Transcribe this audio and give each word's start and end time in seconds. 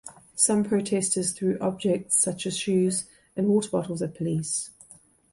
Some 0.33 0.63
protesters 0.63 1.31
threw 1.31 1.59
objects 1.59 2.19
such 2.19 2.47
as 2.47 2.57
shoes 2.57 3.05
and 3.37 3.47
water 3.49 3.69
bottles 3.69 4.01
at 4.01 4.15
police. 4.15 4.71